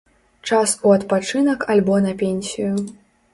Час 0.49 0.71
у 0.87 0.93
адпачынак 0.95 1.67
альбо 1.75 2.01
на 2.07 2.15
пенсію. 2.23 2.73